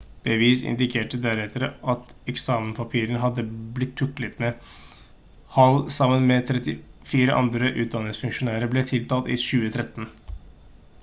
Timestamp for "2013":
9.45-10.11